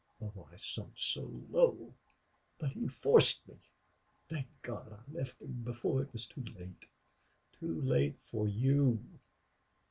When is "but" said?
2.57-2.71